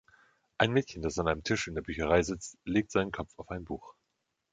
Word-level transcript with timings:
Ein 0.57 0.71
Mädchen, 0.71 1.03
das 1.03 1.19
an 1.19 1.27
einem 1.27 1.43
Tisch 1.43 1.67
in 1.67 1.75
der 1.75 1.83
Bücherei 1.83 2.23
sitzt, 2.23 2.57
legt 2.65 2.91
seinen 2.91 3.11
Kopf 3.11 3.37
auf 3.37 3.51
ein 3.51 3.65
Buch. 3.65 3.93